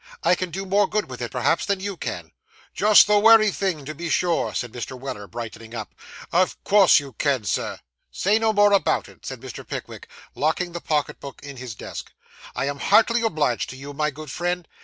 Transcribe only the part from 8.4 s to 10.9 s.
more about it,' said Mr. Pickwick, locking the